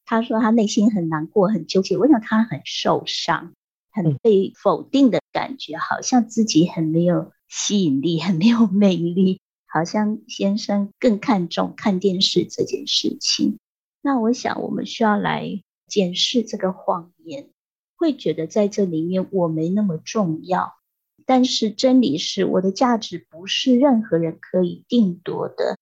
[0.06, 3.54] 她说她内心很难过、很纠结，我想她很受伤。
[3.94, 13.60] 很被否定的感觉，好像自己很没有吸引力，很没有魅力，好像先生更看重看电视这件事情。
[14.02, 17.50] 那我想，我们需要来检视这个谎言，
[17.96, 20.74] 会觉得在这里面我没那么重要。
[21.26, 25.78] 但是真理是，我的价值不是任何人可以定夺的，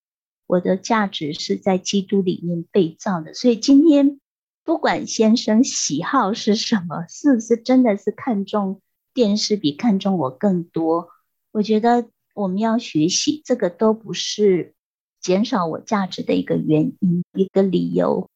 [0.48, 3.34] 我的价值是在基督里面被造的。
[3.34, 4.21] 所以今天。
[4.64, 8.82] 不管先生喜好是什么，是不是真的是看重
[9.14, 11.10] 电视比看重我更多？
[11.52, 14.74] 我觉得我们要学习，这个都不是
[15.20, 18.30] 减少我价值的一个原因，一个理由，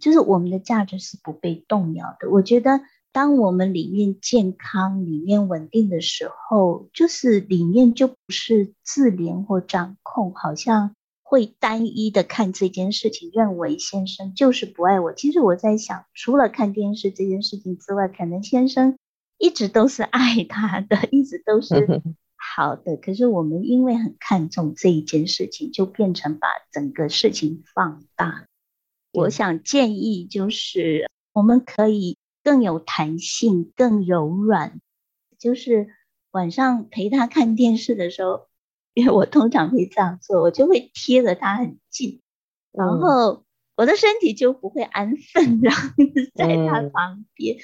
[0.00, 2.28] 就是我们的价值是不被动摇的。
[2.30, 2.80] 我觉得，
[3.12, 10.94] 当我们里面健康、里面稳定的时候，就是里面就不是自怜或掌控，好像
[11.30, 15.12] 会单一的看这件事情，认为先生就是不爱我。
[15.12, 18.98] 其实我在想，除了看电视这件事情之外，可能先生
[19.38, 22.02] 一直都是爱他的，一直都是。
[22.34, 28.46] 好的，可是我们因为很看重这一件事情，就变成把整个事情放大。
[29.12, 34.80] 我想建议就是，我们可以更有弹性、更柔软。
[35.38, 35.90] 就是
[36.32, 38.48] 晚上陪他看电视的时候，
[38.94, 42.20] 因为我通常会这样做，我就会贴着他很近，
[42.72, 43.44] 然后
[43.76, 45.88] 我的身体就不会安分， 然后
[46.34, 47.56] 在他旁边，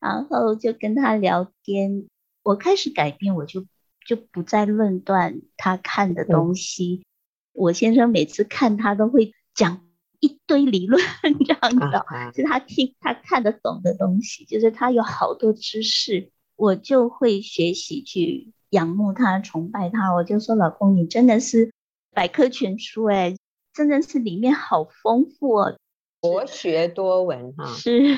[0.00, 2.08] 然后就跟他聊天。
[2.42, 3.66] 我开始改变，我就。
[4.04, 7.04] 就不再论断他看的东西。
[7.04, 7.06] 嗯、
[7.52, 9.86] 我先生每次看他都会讲
[10.18, 11.00] 一堆理论，
[11.46, 20.12] 这样子，啊、就他听他看得懂的东西，就是他有好多知识，我就会学习去仰慕他、崇拜他。
[20.12, 21.72] 我就说：“老公，你真的是
[22.12, 23.34] 百科全书哎，
[23.72, 25.76] 真的是里面好丰富哦。”
[26.20, 28.16] 博学多闻哈，是，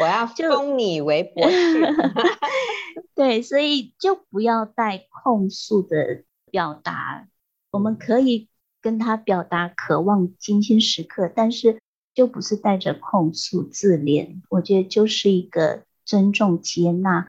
[0.00, 1.80] 我要 封你为博士。
[3.16, 7.26] 对，所以就不要带控诉的表达，
[7.70, 8.48] 我们可以
[8.82, 11.80] 跟他表达渴望精心时刻，但是
[12.14, 14.42] 就不是带着控诉自怜。
[14.50, 17.26] 我觉得就是一个尊重接纳。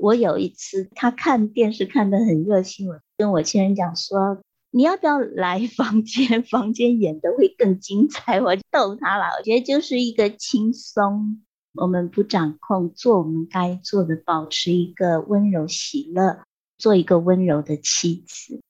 [0.00, 4.38] 我有一次他看电视看得很热心，我跟我亲人讲说。
[4.70, 6.42] 你要不要来房间？
[6.44, 9.24] 房间演的会更精彩，我就逗他了。
[9.38, 11.42] 我觉得就是一个轻松，
[11.72, 16.42] 我们不掌控，做我们该做的，保持一个温柔喜乐，
[16.76, 18.60] 做一个温柔的妻子。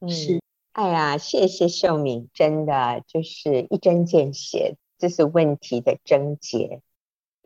[0.00, 0.40] 嗯、是，
[0.72, 6.82] 哎呀，谢谢秀敏，真的就是一针见血，这是问题的症结。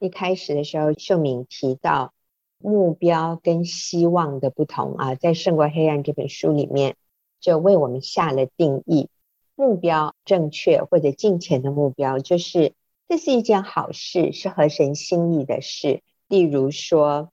[0.01, 2.15] 一开始的时候，秀敏提到
[2.63, 6.97] 目标跟希望的不同啊，在《胜过黑暗》这本书里面。
[7.41, 9.09] 就为我们下了定义，
[9.57, 12.73] 目标正确或者金钱的目标，就是
[13.09, 16.03] 这是一件好事，是合神心意的事。
[16.29, 17.33] 例如说，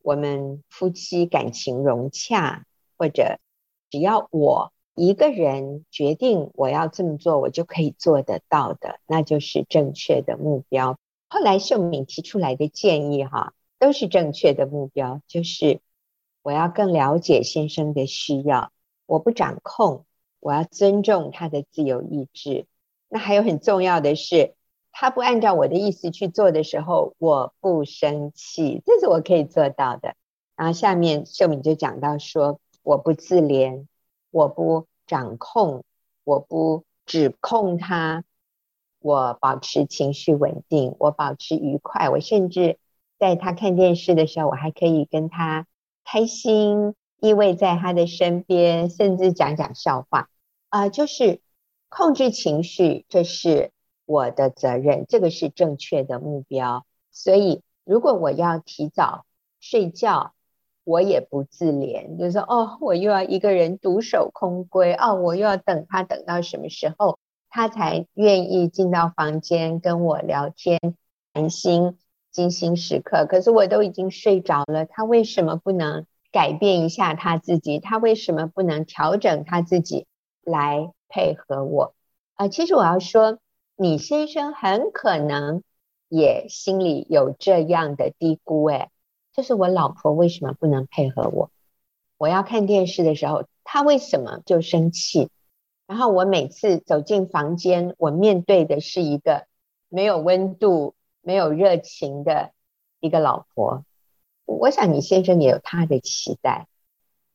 [0.00, 2.64] 我们夫妻感情融洽，
[2.96, 3.38] 或者
[3.90, 10.96] 只要我一个人决定我要这么做，我就可以做得到的，那就是正确的目标。
[11.28, 15.80] 后来秀敏提出来的建议，哈，都是正确的目标，就是
[16.42, 18.70] 我要更了解先生的需要。
[19.06, 20.04] 我不掌控，
[20.38, 22.66] 我要尊重他的自由意志。
[23.08, 24.54] 那还有很重要的是，
[24.92, 30.14] 他不按照我的意思去做的时候，我不生气，这是我可以做到的。
[30.54, 33.86] 然后下面秀敏就讲到说，我不自怜，
[34.30, 35.84] 我不掌控，
[36.22, 38.24] 我不指控他，
[39.00, 42.78] 我保持情绪稳定，我保持愉快，我甚至
[43.20, 45.68] 在他看电视的时候，我还可以跟他
[46.04, 46.96] 开心。
[47.22, 50.30] 依偎在他的身边，甚至讲讲笑话，
[50.70, 51.42] 啊、就是
[51.90, 53.72] 控制情绪，这是
[54.06, 56.86] 我的责任，这个是正确的目标。
[57.12, 59.26] 所以，如果我要提早
[59.60, 60.32] 睡觉，
[60.82, 67.18] 我也不自怜，就是说，哦，我又要一个人独守空闺，哦，我又要等他等到什么时候，
[67.50, 70.80] 他才愿意进到房间跟我聊天、
[71.34, 71.98] 谈心、
[72.30, 73.26] 精心时刻。
[73.26, 76.06] 可是我都已经睡着了，他为什么不能？
[76.32, 80.06] 改变一下他自己，他为什么不能调整他自己
[80.44, 81.92] 来配合我？
[82.36, 83.40] 啊、其实我要说，
[83.74, 85.64] 你先生很可能
[86.08, 88.90] 也心里有这样的嘀咕，哎，
[89.32, 91.50] 就是我老婆为什么不能配合我？
[92.16, 95.30] 我要看电视的时候，他为什么就生气？
[95.88, 99.48] 然后我每次走进房间，我面对的是一个
[99.88, 102.52] 没有温度、没有热情的
[103.00, 103.84] 一个老婆。
[104.44, 106.66] 我想你先生也有他的期待。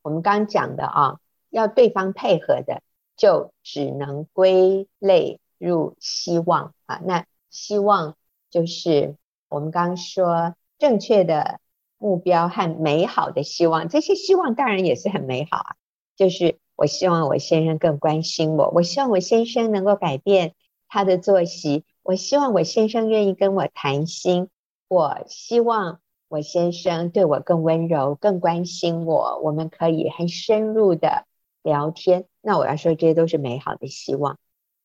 [0.01, 1.19] 我们刚讲的啊，
[1.49, 2.81] 要对方配合的，
[3.15, 6.99] 就只能归类入希望啊。
[7.03, 8.15] 那希望
[8.49, 9.15] 就是
[9.47, 11.59] 我们刚说正确的
[11.97, 13.87] 目标和美好的希望。
[13.87, 15.75] 这些希望当然也是很美好啊。
[16.17, 20.53] 就是我希望我先生更关心我，我希望我先生能够改变
[20.87, 24.49] 他的作息，我希望我先生愿意跟我谈心，
[24.87, 25.99] 我希望。
[26.27, 31.25] 我先生对我更温柔，更关心我，我们可以很深入的
[31.63, 32.25] 聊天。
[32.41, 34.37] 那我要说，这些都是美好的希望。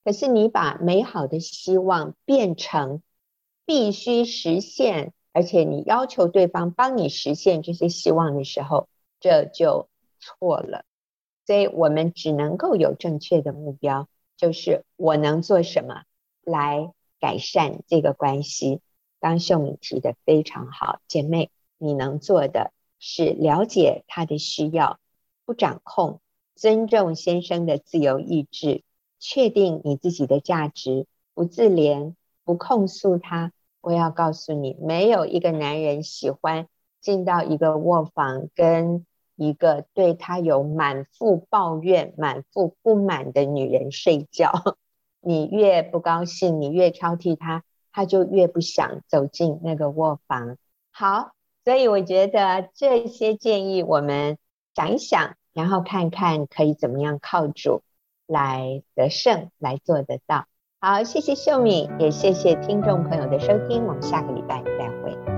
[0.05, 3.03] 可是你把美好的希望变成
[3.65, 9.89] 必须实现，而且你要求对方帮你实现这些希望的时候，这就
[10.21, 10.85] 错了。
[11.47, 16.03] 所以我们只能够有正确的目标，就是我能做什么
[16.45, 18.81] 来改善这个关系。
[19.21, 24.99] 刚秀敏提的非常好，姐妹，你能做的是了解他的需要，
[25.45, 26.21] 不掌控，
[26.57, 28.83] 尊重先生的自由意志，
[29.19, 32.15] 确定你自己的价值，不自怜，
[32.45, 33.53] 不控诉他。
[33.83, 36.67] 我要告诉你，没有一个男人喜欢
[37.01, 39.07] 进到一个卧房，跟
[39.37, 44.77] 一个对他有满腹抱怨、满腹不满的女人睡觉。
[45.21, 47.63] 你越不高兴，你越挑剔他。
[47.93, 50.57] 他就越不想走进那个卧房。
[50.93, 51.33] 好，
[51.65, 54.39] 所以我觉得这些建议我们
[54.77, 57.83] 想一想，然后看看可以怎么样靠主
[58.29, 60.45] 来得胜，来做得到。
[60.81, 65.30] 好，谢谢秀敏，也谢谢听众朋友的收听，我们下个礼拜再会。